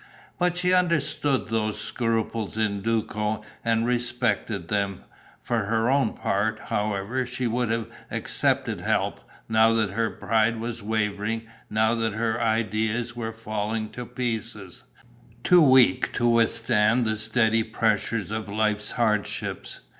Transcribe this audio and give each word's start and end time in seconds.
But 0.39 0.57
she 0.57 0.73
understood 0.73 1.49
those 1.49 1.79
scruples 1.79 2.57
in 2.57 2.81
Duco 2.81 3.43
and 3.63 3.85
respected 3.85 4.67
them. 4.67 5.03
For 5.43 5.65
her 5.65 5.91
own 5.91 6.13
part, 6.13 6.57
however, 6.57 7.23
she 7.27 7.45
would 7.45 7.69
have 7.69 7.87
accepted 8.09 8.81
help, 8.81 9.19
now 9.47 9.73
that 9.73 9.91
her 9.91 10.09
pride 10.09 10.59
was 10.59 10.81
wavering, 10.81 11.43
now 11.69 11.93
that 11.93 12.13
her 12.13 12.41
ideas 12.41 13.15
were 13.15 13.31
falling 13.31 13.89
to 13.89 14.07
pieces, 14.07 14.85
too 15.43 15.61
weak 15.61 16.11
to 16.13 16.27
withstand 16.27 17.05
the 17.05 17.15
steady 17.15 17.61
pressure 17.61 18.23
of 18.35 18.49
life's 18.49 18.89
hardships. 18.93 19.81